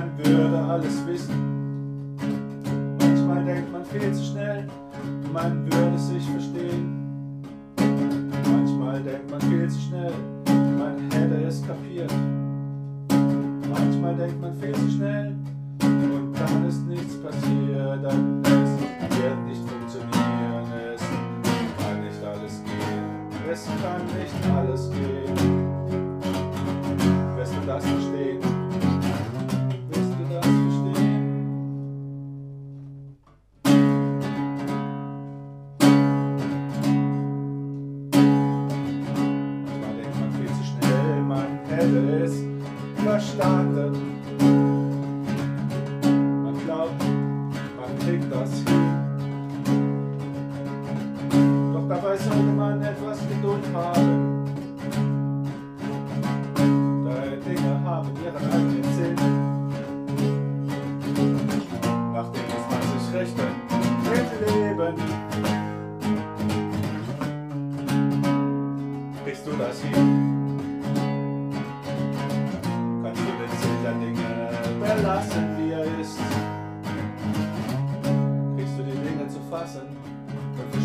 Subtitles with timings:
[0.00, 2.16] man würde alles wissen.
[2.98, 4.66] Manchmal denkt man viel zu schnell,
[5.32, 7.42] man würde sich verstehen.
[8.50, 10.12] Manchmal denkt man viel zu schnell,
[10.78, 12.12] man hätte es kapiert.
[13.68, 15.36] Manchmal denkt man viel zu schnell
[15.82, 20.64] und dann ist nichts passiert, dann es wird nicht funktionieren,
[20.94, 21.02] es
[21.78, 25.36] kann nicht alles gehen, es kann nicht alles gehen.
[27.36, 28.59] Wirst du das verstehen?
[41.90, 42.44] Hätte es
[43.04, 43.92] verstanden.
[46.44, 47.02] Man glaubt,
[47.76, 48.90] man kriegt das hin.
[51.72, 54.44] Doch dabei sollte man etwas Geduld haben.
[57.04, 58.79] Deine Dinge haben ihren eigenen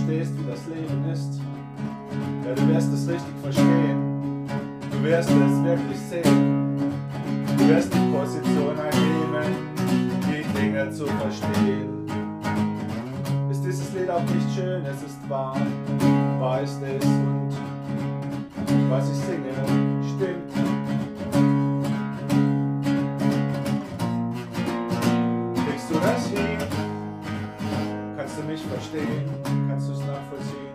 [0.05, 1.39] verstehst, wie das Leben ist?
[2.45, 4.45] Ja, du wirst es richtig verstehen.
[4.91, 6.93] Du wirst es wirklich sehen.
[7.57, 9.53] Du wirst die Position einnehmen,
[10.29, 12.05] die Dinge zu verstehen.
[13.49, 14.85] Ist dieses Lied auch nicht schön?
[14.85, 15.57] Es ist wahr,
[16.61, 17.51] ist es und
[18.89, 19.53] was ich singe,
[20.15, 20.84] stimmt.
[28.55, 29.29] Mich verstehen?
[29.67, 30.74] Kannst du es nachvollziehen?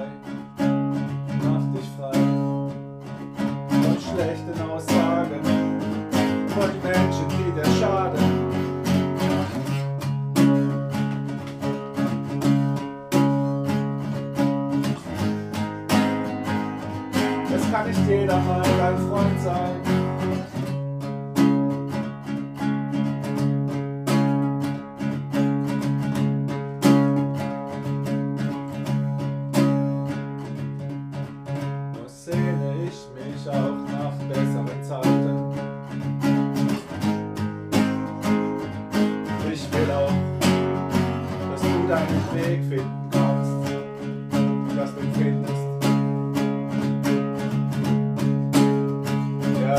[17.81, 19.90] kann nicht jeder mal dein Freund sein.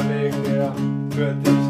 [0.09, 0.73] Weg, der
[1.11, 1.62] für dich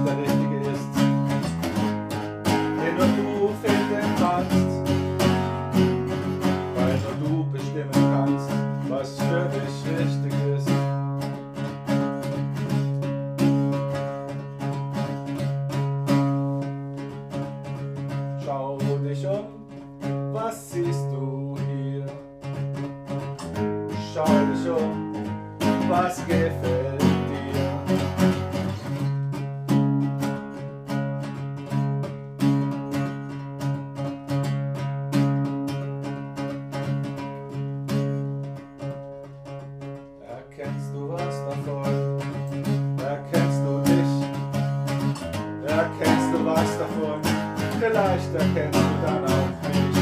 [47.83, 49.97] Vielleicht erkennst du dann auch mich.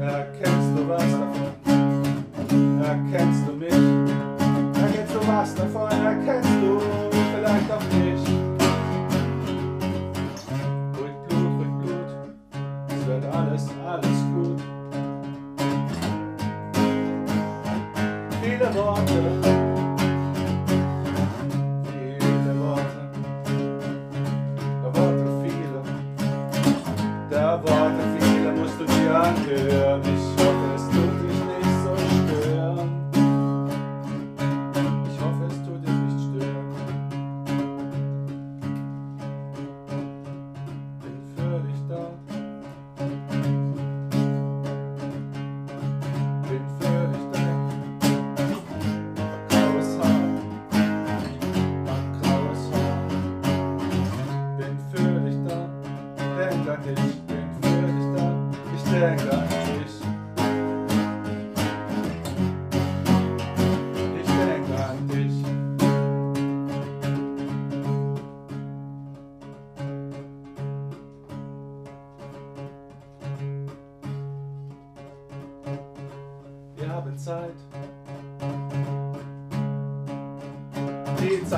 [0.00, 1.50] Erkennst du was davon?
[2.80, 3.72] Erkennst du mich?
[4.80, 5.90] Erkennst du was davon?
[5.90, 6.80] Erkennst du
[7.34, 8.28] vielleicht auch nicht?
[10.96, 12.10] Ruhig Blut, ruhig Blut,
[12.90, 14.60] es wird alles, alles gut.
[18.40, 19.57] Viele Worte,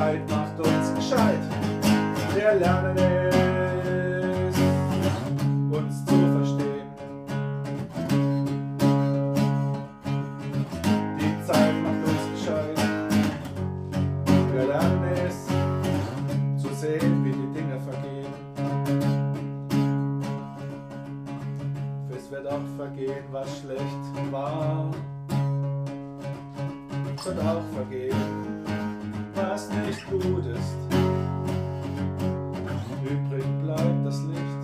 [0.00, 1.42] Zeit macht uns gescheit.
[2.34, 4.56] Wir lernen es,
[5.78, 6.88] uns zu verstehen.
[11.20, 12.78] Die Zeit macht uns gescheit.
[14.54, 15.38] Wir lernen es,
[16.62, 18.32] zu sehen, wie die Dinge vergehen.
[22.16, 24.90] Es wird auch vergehen, was schlecht war.
[27.22, 28.59] Wird auch vergehen,
[29.60, 30.76] was nicht gut ist.
[33.04, 34.62] Übrig bleibt das Licht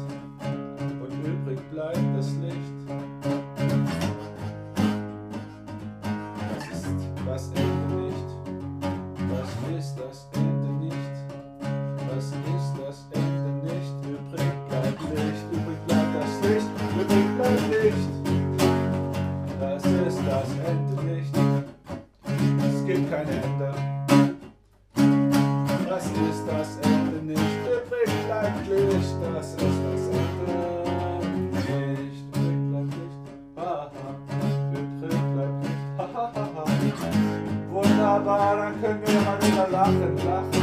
[1.03, 2.77] und übrig bleibt das Licht.
[6.49, 6.87] Das ist
[7.27, 8.29] das Ende nicht.
[9.29, 11.17] Das ist das Ende nicht.
[12.09, 13.95] Das ist das Ende nicht.
[14.07, 16.71] Übrig bleibt Licht, übrig bleibt das Licht,
[17.01, 18.09] übrig bleibt Licht.
[19.61, 21.37] Das ist das Ende nicht.
[22.59, 23.96] Es gibt kein Ende.
[38.27, 40.56] Wunderbar, dann können wir mal wieder lachen, lachen.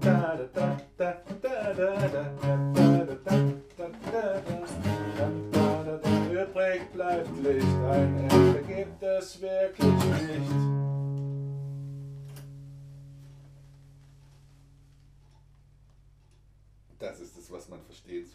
[0.00, 2.48] Da, da, da, da, da, da.
[6.30, 10.52] Übrig bleibt Licht, ein Ende gibt es wirklich nicht.
[16.98, 18.28] Das ist es, was man versteht.